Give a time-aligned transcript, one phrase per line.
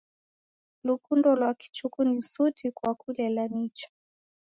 [0.83, 3.89] Lukundo lwa kichuku ni suti kwa kulela nicha.